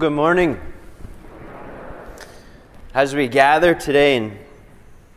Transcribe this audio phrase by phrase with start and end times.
[0.00, 0.58] good morning.
[2.94, 4.38] As we gather today and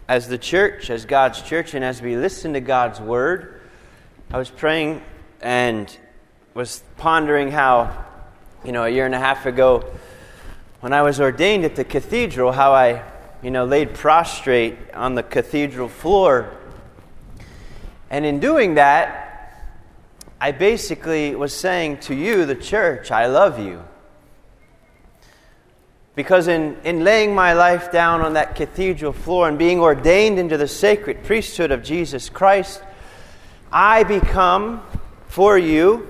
[0.09, 3.61] as the church, as God's church, and as we listen to God's word,
[4.29, 5.01] I was praying
[5.39, 5.97] and
[6.53, 8.03] was pondering how,
[8.65, 9.89] you know, a year and a half ago,
[10.81, 13.09] when I was ordained at the cathedral, how I,
[13.41, 16.57] you know, laid prostrate on the cathedral floor.
[18.09, 19.63] And in doing that,
[20.41, 23.81] I basically was saying to you, the church, I love you.
[26.15, 30.57] Because in, in laying my life down on that cathedral floor and being ordained into
[30.57, 32.83] the sacred priesthood of Jesus Christ,
[33.71, 34.83] I become
[35.27, 36.07] for you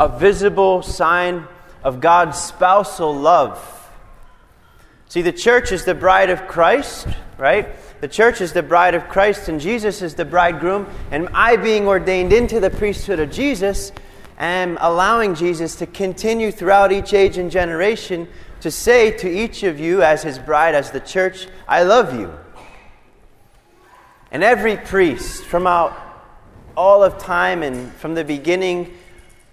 [0.00, 1.46] a visible sign
[1.84, 3.68] of God's spousal love.
[5.08, 7.06] See, the church is the bride of Christ,
[7.38, 7.68] right?
[8.00, 10.88] The church is the bride of Christ, and Jesus is the bridegroom.
[11.12, 13.92] And I, being ordained into the priesthood of Jesus,
[14.38, 18.26] am allowing Jesus to continue throughout each age and generation
[18.62, 22.32] to say to each of you, as his bride, as the church, I love you.
[24.30, 25.92] And every priest, from out
[26.76, 28.94] all of time and from the beginning,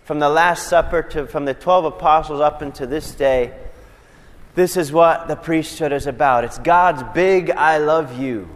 [0.04, 3.52] from the Last Supper to from the 12 apostles up until this day,
[4.54, 6.44] this is what the priesthood is about.
[6.44, 8.48] It's God's big I love you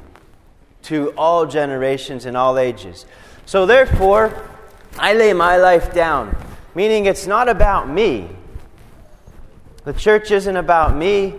[0.83, 3.07] to all generations and all ages.
[3.47, 4.47] So therefore,
[4.99, 6.38] I lay my life down,
[6.75, 8.29] meaning it's not about me.
[9.85, 11.35] The church isn't about me.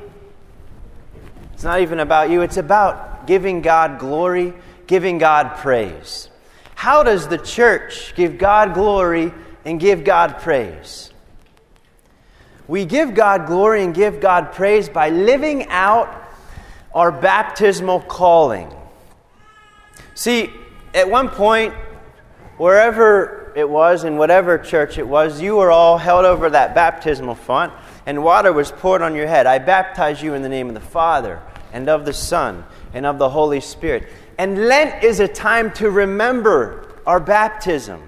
[1.54, 2.42] It's not even about you.
[2.42, 4.52] It's about giving God glory,
[4.86, 6.28] giving God praise.
[6.74, 9.32] How does the church give God glory
[9.64, 11.10] and give God praise?
[12.68, 16.22] We give God glory and give God praise by living out
[16.94, 18.70] our baptismal calling.
[20.14, 20.50] See,
[20.92, 21.74] at one point,
[22.58, 27.34] wherever it was, in whatever church it was, you were all held over that baptismal
[27.34, 27.72] font
[28.06, 29.46] and water was poured on your head.
[29.46, 31.40] I baptize you in the name of the Father,
[31.72, 34.08] and of the Son, and of the Holy Spirit.
[34.38, 38.02] And Lent is a time to remember our baptism.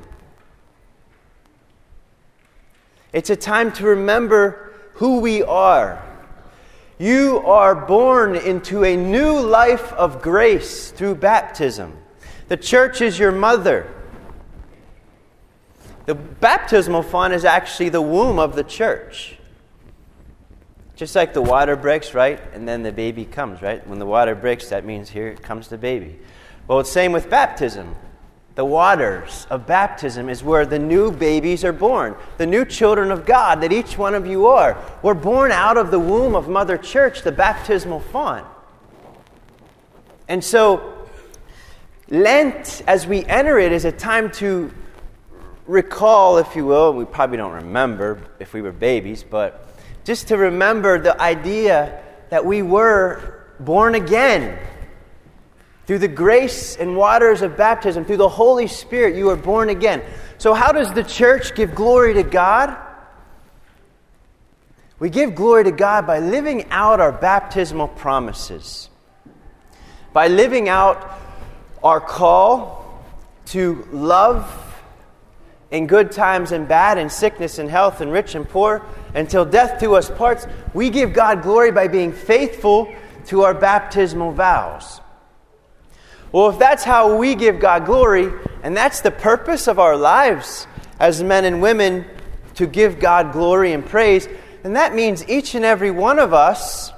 [3.13, 6.03] It's a time to remember who we are.
[6.99, 11.97] You are born into a new life of grace through baptism.
[12.49, 13.93] The church is your mother.
[16.07, 19.37] The baptismal font is actually the womb of the church.
[20.97, 22.41] Just like the water breaks, right?
[22.55, 23.87] And then the baby comes, right?
[23.87, 26.19] When the water breaks, that means here comes the baby.
[26.67, 27.95] Well, it's same with baptism.
[28.55, 32.17] The waters of baptism is where the new babies are born.
[32.39, 34.83] The new children of God that each one of you are.
[35.03, 38.47] We're born out of the womb of Mother Church, the baptismal font.
[40.29, 41.07] And so,
[42.09, 44.73] Lent, as we enter it, is a time to
[45.67, 49.66] recall, if you will, we probably don't remember if we were babies, but
[50.07, 52.01] just to remember the idea
[52.31, 54.57] that we were born again.
[55.87, 60.03] Through the grace and waters of baptism, through the Holy Spirit, you are born again.
[60.39, 62.77] So, how does the church give glory to God?
[65.01, 68.89] We give glory to God by living out our baptismal promises,
[70.13, 71.19] by living out
[71.83, 73.05] our call
[73.47, 74.66] to love
[75.71, 78.85] in good times and bad, in sickness and health, and rich and poor,
[79.15, 82.93] until death do us parts, we give God glory by being faithful
[83.27, 85.01] to our baptismal vows.
[86.33, 88.33] Well, if that's how we give God glory,
[88.63, 90.67] and that's the purpose of our lives
[91.01, 92.05] as men and women
[92.55, 94.29] to give God glory and praise,
[94.63, 96.93] then that means each and every one of us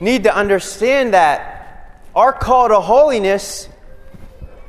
[0.00, 3.68] need to understand that our call to holiness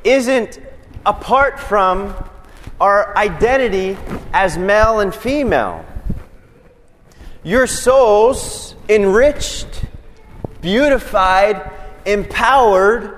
[0.04, 0.58] isn't
[1.04, 2.14] apart from
[2.80, 3.98] our identity
[4.32, 5.84] as male and female.
[7.42, 9.84] Your souls enriched,
[10.60, 11.70] beautified,
[12.06, 13.16] empowered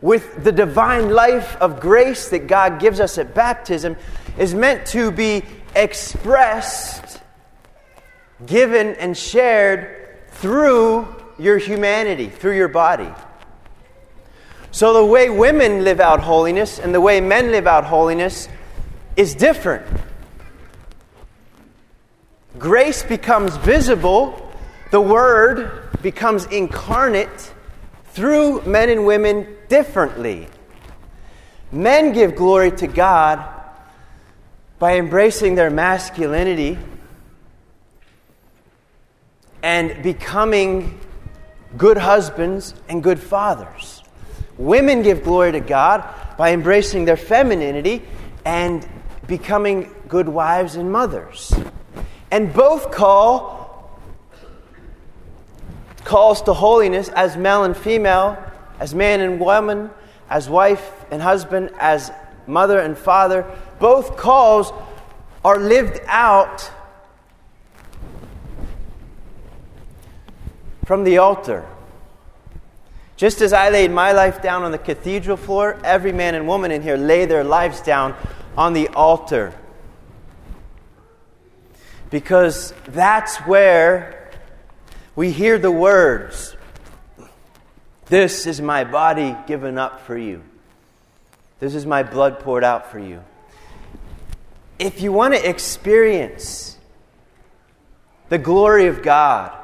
[0.00, 3.96] with the divine life of grace that God gives us at baptism
[4.38, 5.42] is meant to be
[5.76, 7.20] expressed,
[8.46, 11.06] given, and shared through
[11.38, 13.10] your humanity, through your body.
[14.72, 18.48] So the way women live out holiness and the way men live out holiness
[19.16, 19.86] is different.
[22.58, 24.52] Grace becomes visible,
[24.90, 27.52] the Word becomes incarnate
[28.12, 30.46] through men and women differently.
[31.72, 33.44] Men give glory to God
[34.78, 36.78] by embracing their masculinity
[39.62, 40.98] and becoming
[41.76, 43.99] good husbands and good fathers.
[44.60, 48.02] Women give glory to God by embracing their femininity
[48.44, 48.86] and
[49.26, 51.50] becoming good wives and mothers.
[52.30, 53.98] And both call
[56.04, 58.36] calls to holiness as male and female,
[58.78, 59.88] as man and woman,
[60.28, 62.12] as wife and husband, as
[62.46, 63.46] mother and father.
[63.78, 64.74] Both calls
[65.42, 66.70] are lived out
[70.84, 71.66] from the altar.
[73.20, 76.70] Just as I laid my life down on the cathedral floor, every man and woman
[76.70, 78.14] in here lay their lives down
[78.56, 79.52] on the altar.
[82.08, 84.30] Because that's where
[85.14, 86.56] we hear the words
[88.06, 90.42] This is my body given up for you.
[91.58, 93.22] This is my blood poured out for you.
[94.78, 96.78] If you want to experience
[98.30, 99.54] the glory of God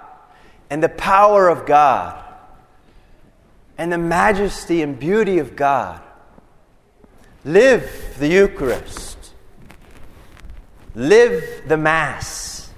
[0.68, 2.22] and the power of God
[3.78, 6.00] and the majesty and beauty of God,
[7.44, 9.32] live the Eucharist,
[10.94, 12.70] live the Mass.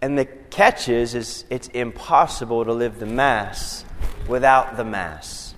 [0.00, 3.84] And the catch is, is it's impossible to live the Mass
[4.28, 5.54] without the Mass.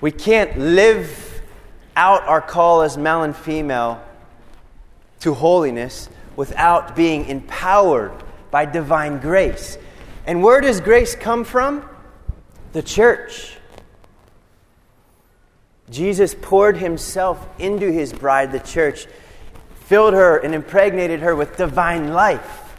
[0.00, 1.40] We can't live
[1.96, 4.04] out our call as male and female
[5.20, 8.12] to holiness without being empowered
[8.50, 9.78] by divine grace.
[10.26, 11.88] And where does grace come from?
[12.72, 13.56] The church.
[15.88, 19.06] Jesus poured himself into his bride, the church,
[19.86, 22.76] filled her and impregnated her with divine life,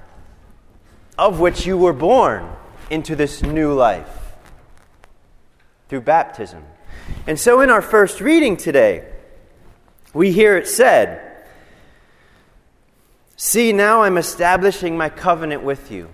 [1.18, 2.50] of which you were born
[2.90, 4.36] into this new life
[5.88, 6.64] through baptism.
[7.26, 9.08] And so in our first reading today,
[10.14, 11.24] we hear it said,
[13.38, 16.10] See, now I'm establishing my covenant with you.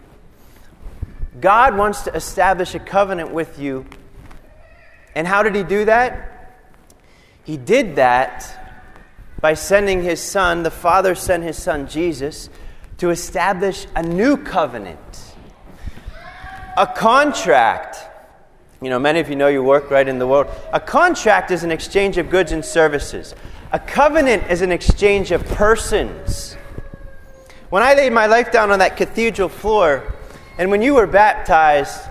[1.39, 3.85] God wants to establish a covenant with you.
[5.15, 6.55] And how did He do that?
[7.43, 8.59] He did that
[9.41, 12.49] by sending His Son, the Father sent His Son Jesus,
[12.97, 14.99] to establish a new covenant,
[16.77, 17.97] a contract
[18.83, 20.47] you know, many of you know you work right in the world.
[20.73, 23.33] A contract is an exchange of goods and services.
[23.71, 26.57] A covenant is an exchange of persons.
[27.69, 30.13] When I laid my life down on that cathedral floor,
[30.57, 32.01] and when you were baptized,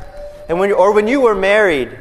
[0.49, 1.97] and when, or when you were married,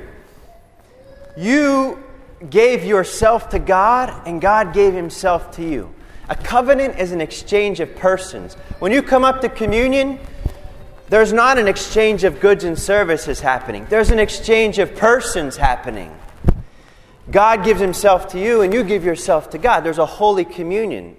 [1.37, 2.01] you
[2.49, 5.93] gave yourself to God, and God gave Himself to you.
[6.29, 8.55] A covenant is an exchange of persons.
[8.79, 10.19] When you come up to communion,
[11.09, 16.15] there's not an exchange of goods and services happening, there's an exchange of persons happening.
[17.29, 19.81] God gives himself to you, and you give yourself to God.
[19.81, 21.15] There's a holy communion.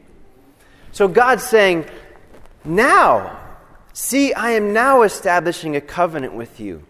[0.91, 1.87] So God's saying,
[2.65, 3.39] Now,
[3.93, 6.85] see, I am now establishing a covenant with you.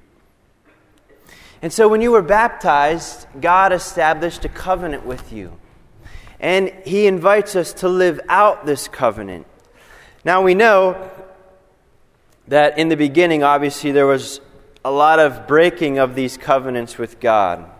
[1.62, 5.56] And so when you were baptized, God established a covenant with you.
[6.40, 9.46] And He invites us to live out this covenant.
[10.24, 11.10] Now we know
[12.48, 14.40] that in the beginning, obviously, there was
[14.84, 17.70] a lot of breaking of these covenants with God,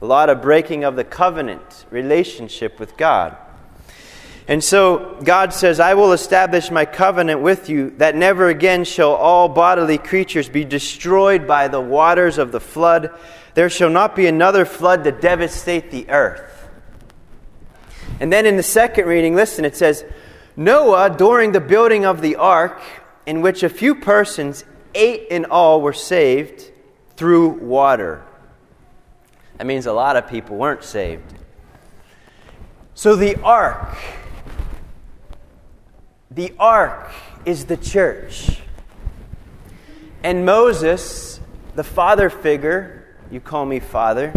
[0.00, 3.36] a lot of breaking of the covenant relationship with God.
[4.46, 9.14] And so God says, I will establish my covenant with you that never again shall
[9.14, 13.10] all bodily creatures be destroyed by the waters of the flood.
[13.54, 16.68] There shall not be another flood to devastate the earth.
[18.20, 20.04] And then in the second reading, listen, it says,
[20.56, 22.80] Noah, during the building of the ark,
[23.26, 26.70] in which a few persons, eight in all, were saved
[27.16, 28.22] through water.
[29.56, 31.34] That means a lot of people weren't saved.
[32.94, 33.96] So the ark,
[36.34, 37.10] the ark
[37.44, 38.60] is the church.
[40.22, 41.40] And Moses,
[41.74, 44.32] the father figure, you call me father,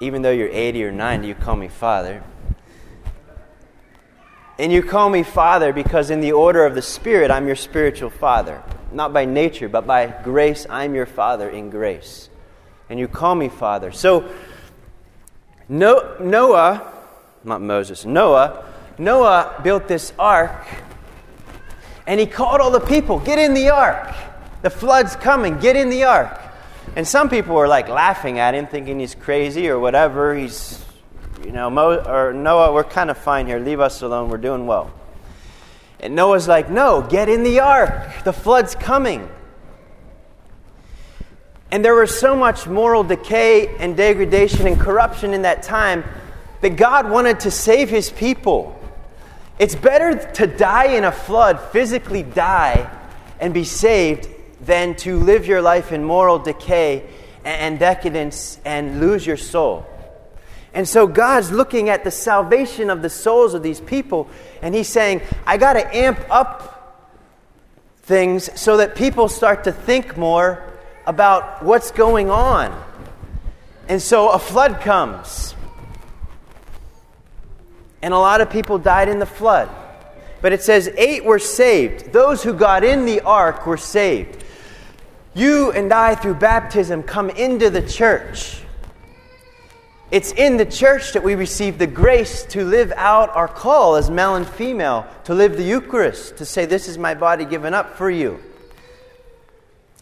[0.00, 2.22] even though you're 80 or 90, you call me father.
[4.58, 8.10] And you call me Father because, in the order of the Spirit, I'm your spiritual
[8.10, 8.62] Father.
[8.92, 12.28] Not by nature, but by grace, I'm your Father in grace.
[12.90, 13.90] And you call me Father.
[13.92, 14.28] So,
[15.68, 16.92] Noah,
[17.42, 18.64] not Moses, Noah,
[18.98, 20.66] Noah built this ark
[22.06, 24.14] and he called all the people, Get in the ark.
[24.62, 26.40] The flood's coming, get in the ark.
[26.94, 30.34] And some people were like laughing at him, thinking he's crazy or whatever.
[30.34, 30.84] He's
[31.44, 33.58] you know, Mo, or Noah, we're kind of fine here.
[33.58, 34.28] Leave us alone.
[34.30, 34.92] We're doing well.
[35.98, 38.24] And Noah's like, no, get in the ark.
[38.24, 39.28] The flood's coming.
[41.70, 46.04] And there was so much moral decay and degradation and corruption in that time
[46.60, 48.78] that God wanted to save his people.
[49.58, 52.90] It's better to die in a flood, physically die,
[53.40, 54.28] and be saved,
[54.60, 57.04] than to live your life in moral decay
[57.44, 59.86] and decadence and lose your soul.
[60.74, 64.28] And so God's looking at the salvation of the souls of these people,
[64.62, 66.70] and He's saying, I got to amp up
[68.02, 70.62] things so that people start to think more
[71.06, 72.72] about what's going on.
[73.88, 75.54] And so a flood comes.
[78.02, 79.70] And a lot of people died in the flood.
[80.40, 82.12] But it says eight were saved.
[82.12, 84.44] Those who got in the ark were saved.
[85.34, 88.62] You and I, through baptism, come into the church.
[90.10, 94.10] It's in the church that we receive the grace to live out our call as
[94.10, 97.96] male and female, to live the Eucharist, to say, This is my body given up
[97.96, 98.38] for you.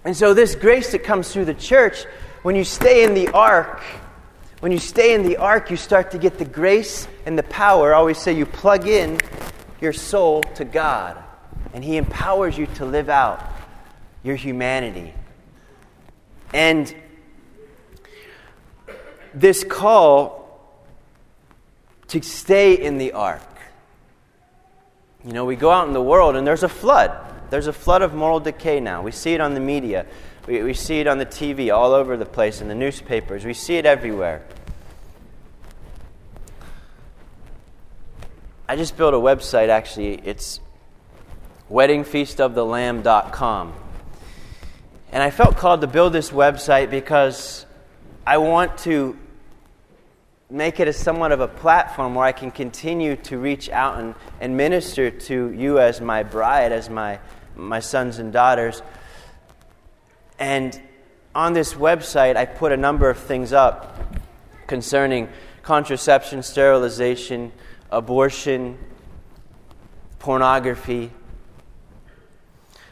[0.04, 2.06] And so, this grace that comes through the church,
[2.42, 3.82] when you stay in the ark,
[4.60, 7.94] when you stay in the ark, you start to get the grace and the power.
[7.94, 9.18] I always say you plug in
[9.80, 11.16] your soul to God,
[11.72, 13.42] and He empowers you to live out
[14.22, 15.14] your humanity.
[16.52, 16.94] And
[19.32, 20.40] this call
[22.08, 23.40] to stay in the ark.
[25.24, 27.12] You know, we go out in the world and there's a flood.
[27.50, 29.02] There's a flood of moral decay now.
[29.02, 30.06] We see it on the media,
[30.46, 33.44] we, we see it on the TV all over the place, in the newspapers.
[33.44, 34.42] We see it everywhere.
[38.68, 40.14] I just built a website, actually.
[40.24, 40.60] It's
[41.70, 43.74] weddingfeastofthelamb.com.
[45.12, 47.66] And I felt called to build this website because
[48.26, 49.16] I want to
[50.50, 54.14] make it as somewhat of a platform where I can continue to reach out and,
[54.40, 57.18] and minister to you as my bride, as my,
[57.56, 58.82] my sons and daughters.
[60.40, 60.80] And
[61.34, 63.96] on this website, I put a number of things up
[64.66, 65.28] concerning
[65.62, 67.52] contraception, sterilization,
[67.90, 68.78] abortion,
[70.18, 71.10] pornography.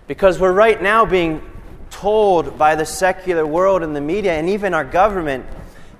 [0.07, 1.43] Because we're right now being
[1.90, 5.47] told by the secular world and the media and even our government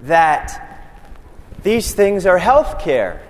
[0.02, 0.87] that
[1.62, 3.23] these things are health care.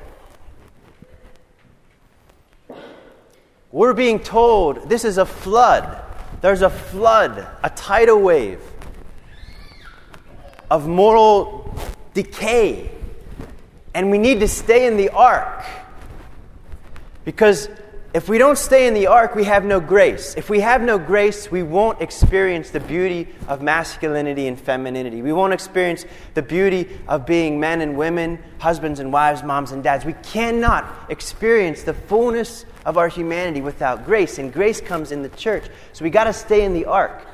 [3.70, 6.04] We're being told this is a flood.
[6.40, 8.60] There's a flood, a tidal wave
[10.70, 11.74] of moral
[12.14, 12.90] decay
[13.94, 15.64] and we need to stay in the ark.
[17.24, 17.68] Because
[18.18, 20.34] if we don't stay in the ark, we have no grace.
[20.34, 25.22] If we have no grace, we won't experience the beauty of masculinity and femininity.
[25.22, 29.84] We won't experience the beauty of being men and women, husbands and wives, moms and
[29.84, 30.04] dads.
[30.04, 35.28] We cannot experience the fullness of our humanity without grace, and grace comes in the
[35.28, 35.66] church.
[35.92, 37.24] So we got to stay in the ark.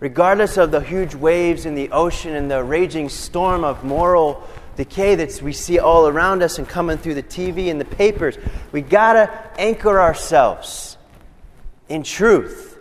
[0.00, 4.42] Regardless of the huge waves in the ocean and the raging storm of moral
[4.76, 8.36] decay that we see all around us and coming through the TV and the papers.
[8.72, 10.96] We got to anchor ourselves
[11.88, 12.78] in truth.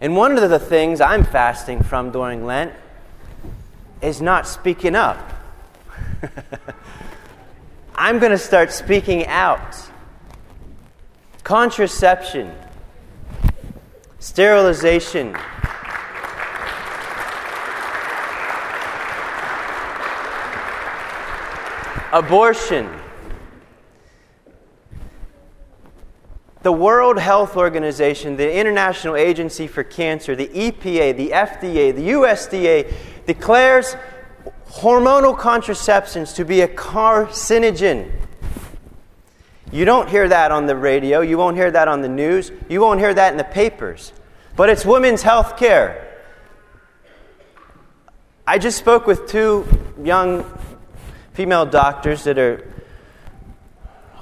[0.00, 2.72] And one of the things I'm fasting from during Lent
[4.00, 5.18] is not speaking up.
[7.94, 9.76] I'm going to start speaking out.
[11.42, 12.54] Contraception,
[14.20, 15.36] sterilization,
[22.12, 22.88] abortion.
[26.62, 32.92] The World Health Organization, the International Agency for Cancer, the EPA, the FDA, the USDA
[33.26, 33.96] declares
[34.68, 38.10] hormonal contraceptions to be a carcinogen.
[39.70, 42.80] You don't hear that on the radio, you won't hear that on the news, you
[42.80, 44.12] won't hear that in the papers.
[44.56, 46.04] But it's women's health care.
[48.46, 49.66] I just spoke with two
[50.02, 50.42] young
[51.38, 52.66] female doctors that are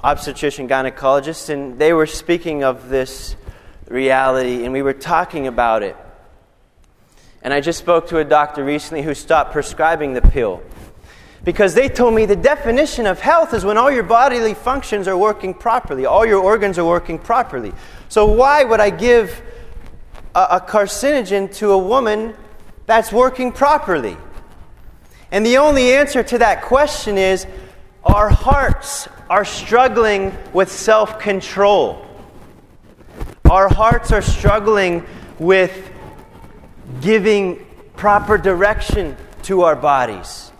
[0.03, 3.35] obstetrician gynecologists, and they were speaking of this
[3.87, 5.97] reality, and we were talking about it.
[7.41, 10.61] And I just spoke to a doctor recently who stopped prescribing the pill.
[11.43, 15.17] Because they told me the definition of health is when all your bodily functions are
[15.17, 17.73] working properly, all your organs are working properly.
[18.09, 19.41] So, why would I give
[20.35, 22.35] a, a carcinogen to a woman
[22.85, 24.17] that's working properly?
[25.31, 27.45] And the only answer to that question is
[28.03, 32.05] our hearts are struggling with self control.
[33.49, 35.05] Our hearts are struggling
[35.39, 35.91] with
[37.01, 37.65] giving
[37.95, 40.51] proper direction to our bodies.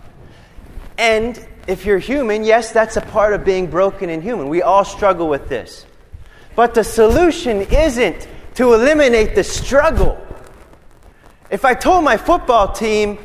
[0.97, 4.49] And if you're human, yes, that's a part of being broken and human.
[4.49, 5.85] We all struggle with this.
[6.55, 10.17] But the solution isn't to eliminate the struggle.
[11.49, 13.19] If I told my football team,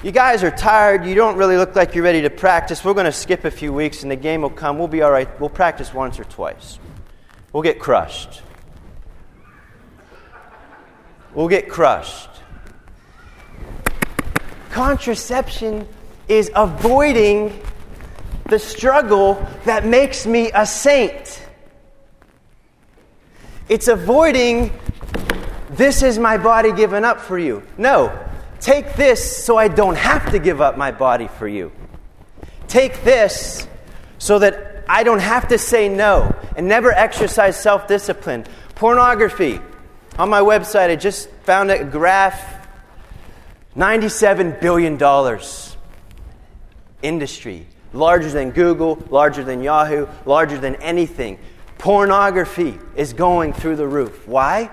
[0.00, 1.04] You guys are tired.
[1.04, 2.84] You don't really look like you're ready to practice.
[2.84, 4.78] We're going to skip a few weeks and the game will come.
[4.78, 5.28] We'll be all right.
[5.40, 6.78] We'll practice once or twice.
[7.52, 8.42] We'll get crushed.
[11.34, 12.30] We'll get crushed.
[14.70, 15.88] Contraception
[16.28, 17.60] is avoiding
[18.48, 21.42] the struggle that makes me a saint.
[23.68, 24.72] It's avoiding
[25.70, 27.64] this is my body given up for you.
[27.76, 28.27] No,
[28.60, 31.72] take this so I don't have to give up my body for you.
[32.68, 33.66] Take this
[34.18, 38.44] so that I don't have to say no and never exercise self discipline.
[38.74, 39.60] Pornography.
[40.18, 42.58] On my website, I just found a graph
[43.76, 44.98] $97 billion
[47.02, 47.66] industry.
[47.92, 51.38] Larger than Google, larger than Yahoo, larger than anything.
[51.78, 54.26] Pornography is going through the roof.
[54.26, 54.70] Why?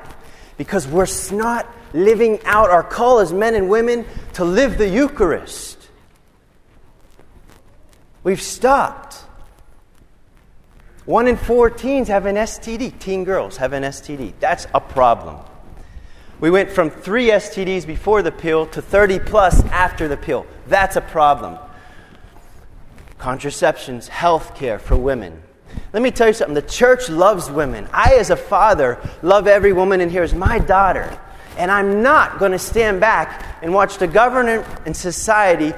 [0.57, 5.89] Because we're not living out our call as men and women to live the Eucharist.
[8.23, 9.15] We've stopped.
[11.05, 12.99] One in four teens have an STD.
[12.99, 14.33] Teen girls have an STD.
[14.39, 15.37] That's a problem.
[16.39, 20.45] We went from three STDs before the pill to 30 plus after the pill.
[20.67, 21.57] That's a problem.
[23.17, 25.41] Contraceptions, health care for women.
[25.93, 26.55] Let me tell you something.
[26.55, 27.87] The church loves women.
[27.93, 31.19] I, as a father, love every woman in here as my daughter.
[31.57, 35.73] And I'm not going to stand back and watch the government and society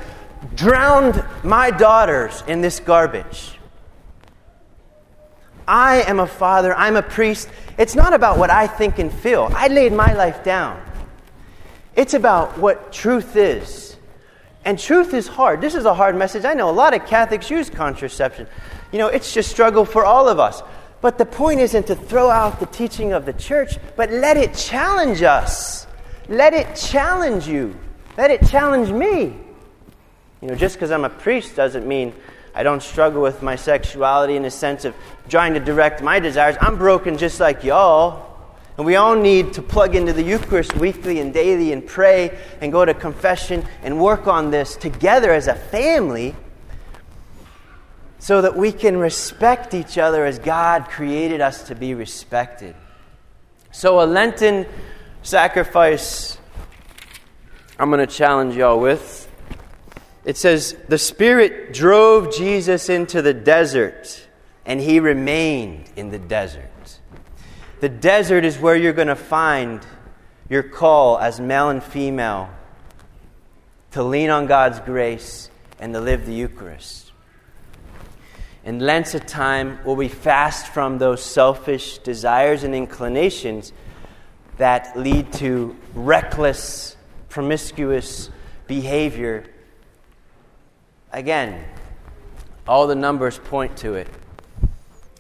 [0.55, 3.57] drown my daughters in this garbage.
[5.67, 7.49] I am a father, I'm a priest.
[7.77, 9.49] It's not about what I think and feel.
[9.53, 10.81] I laid my life down.
[11.95, 13.97] It's about what truth is.
[14.63, 15.61] And truth is hard.
[15.61, 16.45] This is a hard message.
[16.45, 18.47] I know a lot of Catholics use contraception.
[18.91, 20.61] You know, it's just struggle for all of us.
[21.01, 24.55] But the point isn't to throw out the teaching of the church, but let it
[24.55, 25.85] challenge us.
[26.27, 27.77] Let it challenge you.
[28.17, 29.37] Let it challenge me.
[30.41, 32.13] You know, just because I'm a priest doesn't mean
[32.53, 34.95] I don't struggle with my sexuality in the sense of
[35.29, 36.55] trying to direct my desires.
[36.59, 38.25] I'm broken just like y'all.
[38.77, 42.71] And we all need to plug into the Eucharist weekly and daily and pray and
[42.71, 46.35] go to confession and work on this together as a family
[48.19, 52.75] so that we can respect each other as God created us to be respected.
[53.71, 54.65] So, a Lenten
[55.21, 56.37] sacrifice
[57.79, 59.31] I'm going to challenge y'all with.
[60.25, 64.27] It says, The Spirit drove Jesus into the desert,
[64.65, 66.63] and he remained in the desert.
[67.79, 69.85] The desert is where you're going to find
[70.49, 72.49] your call as male and female
[73.91, 77.06] to lean on God's grace and to live the Eucharist.
[78.67, 83.71] And Lent's a time where we fast from those selfish desires and inclinations
[84.57, 86.97] that lead to reckless,
[87.29, 88.29] promiscuous
[88.67, 89.45] behavior.
[91.13, 91.63] Again,
[92.67, 94.09] all the numbers point to it.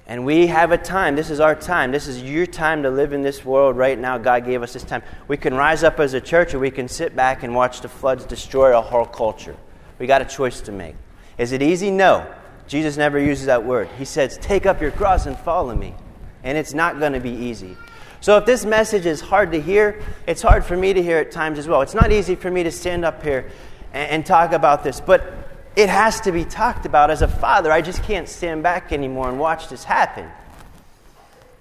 [0.07, 1.15] And we have a time.
[1.15, 1.93] This is our time.
[1.93, 4.17] This is your time to live in this world right now.
[4.17, 5.03] God gave us this time.
[5.29, 7.87] We can rise up as a church or we can sit back and watch the
[7.87, 9.55] floods destroy our whole culture.
[9.99, 10.95] We got a choice to make.
[11.37, 11.91] Is it easy?
[11.91, 12.27] No.
[12.67, 13.89] Jesus never uses that word.
[13.97, 15.95] He says, Take up your cross and follow me.
[16.43, 17.75] And it's not going to be easy.
[18.19, 21.31] So if this message is hard to hear, it's hard for me to hear at
[21.31, 21.81] times as well.
[21.81, 23.49] It's not easy for me to stand up here
[23.93, 25.33] and, and talk about this, but
[25.75, 27.09] it has to be talked about.
[27.11, 30.29] As a father, I just can't stand back anymore and watch this happen.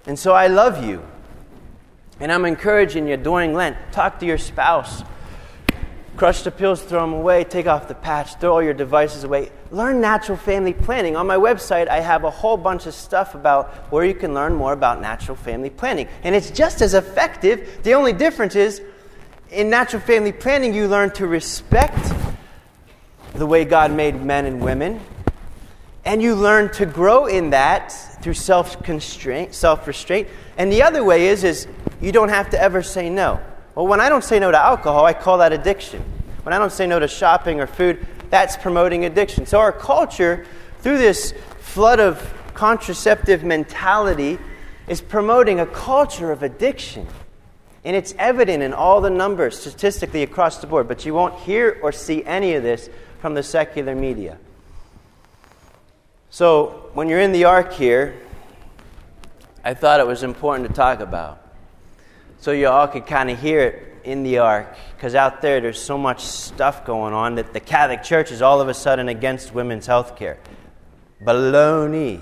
[0.05, 1.05] And so I love you.
[2.19, 5.03] And I'm encouraging you during Lent, talk to your spouse
[6.17, 9.51] Crush the pills, throw them away, take off the patch, throw all your devices away.
[9.69, 11.15] Learn natural family planning.
[11.15, 14.55] On my website, I have a whole bunch of stuff about where you can learn
[14.55, 16.07] more about natural family planning.
[16.23, 17.83] And it's just as effective.
[17.83, 18.81] The only difference is
[19.51, 22.11] in natural family planning, you learn to respect
[23.35, 24.99] the way God made men and women.
[26.03, 27.91] And you learn to grow in that
[28.23, 30.29] through self constraint, self restraint.
[30.57, 31.67] And the other way is, is
[32.01, 33.39] you don't have to ever say no.
[33.77, 36.03] Well, when I don't say no to alcohol, I call that addiction.
[36.41, 39.45] When I don't say no to shopping or food, that's promoting addiction.
[39.45, 40.47] So our culture,
[40.79, 44.39] through this flood of contraceptive mentality,
[44.87, 47.05] is promoting a culture of addiction.
[47.85, 51.77] And it's evident in all the numbers statistically across the board, but you won't hear
[51.83, 54.39] or see any of this from the secular media.
[56.31, 58.15] So, when you're in the ark here,
[59.63, 61.46] I thought it was important to talk about
[62.39, 65.81] so you all could kind of hear it in the ark because out there there's
[65.81, 69.53] so much stuff going on that the Catholic Church is all of a sudden against
[69.53, 70.37] women's health care.
[71.21, 72.21] Baloney.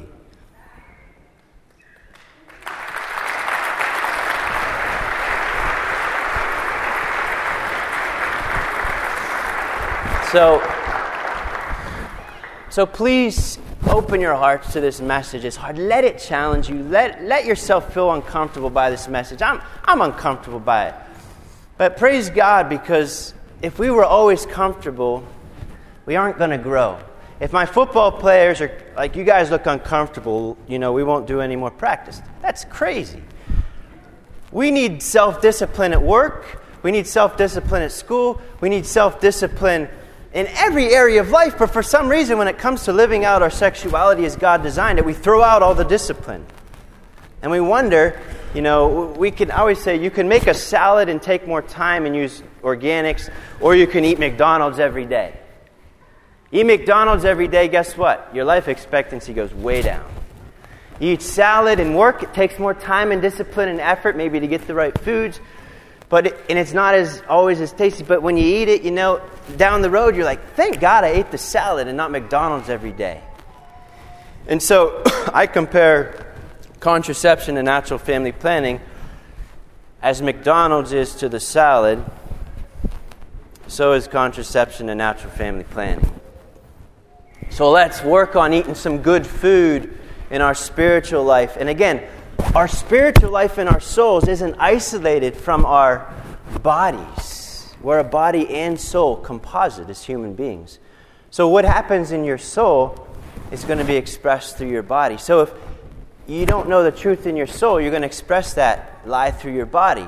[10.32, 10.62] So,
[12.69, 15.45] so please open your hearts to this message.
[15.45, 15.77] It's hard.
[15.77, 16.83] Let it challenge you.
[16.83, 19.41] Let, let yourself feel uncomfortable by this message.
[19.41, 20.95] I'm, I'm uncomfortable by it.
[21.77, 25.25] But praise God because if we were always comfortable,
[26.05, 26.99] we aren't going to grow.
[27.39, 31.41] If my football players are like, you guys look uncomfortable, you know, we won't do
[31.41, 32.21] any more practice.
[32.41, 33.21] That's crazy.
[34.51, 36.61] We need self discipline at work.
[36.81, 38.39] We need self discipline at school.
[38.61, 39.89] We need self discipline
[40.35, 43.41] in every area of life, but for some reason, when it comes to living out
[43.41, 46.45] our sexuality as God designed it, we throw out all the discipline.
[47.41, 48.19] And we wonder,
[48.53, 52.05] you know, we can always say you can make a salad and take more time
[52.05, 55.39] and use organics, or you can eat McDonald's every day.
[56.51, 58.29] Eat McDonald's every day, guess what?
[58.35, 60.05] Your life expectancy goes way down.
[60.99, 64.47] You eat salad and work, it takes more time and discipline and effort, maybe to
[64.47, 65.39] get the right foods.
[66.09, 68.03] But it, and it's not as always as tasty.
[68.03, 69.21] But when you eat it, you know,
[69.57, 72.91] down the road, you're like, thank God I ate the salad and not McDonald's every
[72.91, 73.21] day.
[74.47, 75.01] And so
[75.33, 76.33] I compare
[76.79, 78.79] contraception and natural family planning
[80.05, 82.05] as McDonald's is to the salad,
[83.67, 86.07] so is contraception and natural family planning.
[87.49, 89.97] So let's work on eating some good food
[90.29, 91.57] in our spiritual life.
[91.59, 92.03] And again,
[92.55, 96.11] our spiritual life in our souls isn't isolated from our
[96.63, 97.75] bodies.
[97.81, 100.79] We're a body and soul composite as human beings.
[101.31, 103.07] So, what happens in your soul
[103.51, 105.17] is going to be expressed through your body.
[105.17, 105.53] So, if
[106.27, 109.53] you don't know the truth in your soul, you're going to express that lie through
[109.53, 110.07] your body.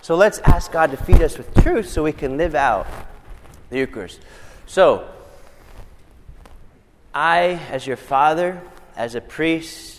[0.00, 2.86] So, let's ask God to feed us with truth so we can live out
[3.68, 4.20] the Eucharist.
[4.66, 5.10] So,
[7.12, 8.62] I, as your father,
[8.96, 9.89] as a priest,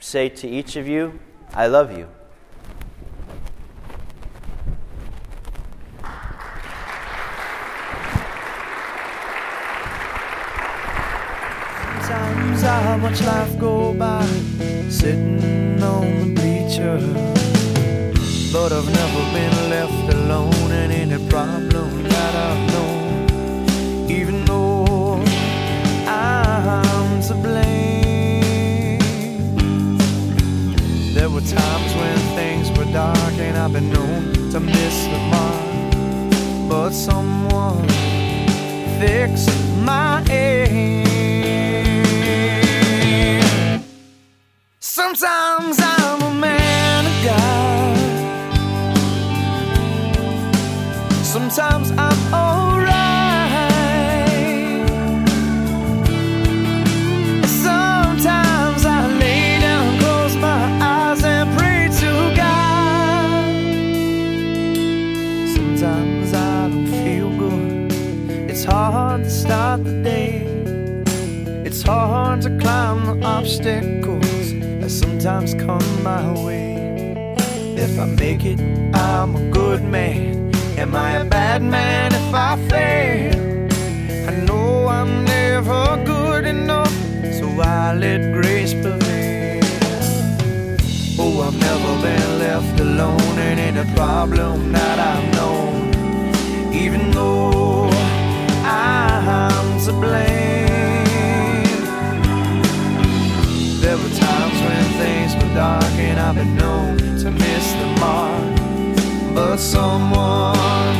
[0.00, 1.18] say to each of you,
[1.54, 2.08] I love you.
[12.02, 14.24] Sometimes I watch life go by,
[14.88, 16.48] sitting on the.
[18.52, 20.72] But I've never been left alone
[31.38, 35.64] were times when things were dark and I've been known to miss the mark.
[36.68, 37.88] But someone
[38.98, 39.50] fixed
[39.84, 41.04] my aim.
[44.80, 45.87] Sometimes I'm
[75.28, 77.34] sometimes come my way.
[77.76, 78.60] If I make it,
[78.94, 80.50] I'm a good man.
[80.78, 83.36] Am I a bad man if I fail?
[84.30, 86.94] I know I'm never good enough,
[87.38, 89.62] so I let grace prevail.
[91.20, 97.90] Oh, I've never been left alone in any problem that I've known, even though
[98.64, 100.27] I'm to blame.
[105.58, 110.94] Dark and I've been known to miss the mark, but someone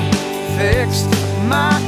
[0.59, 1.09] fixed
[1.47, 1.88] my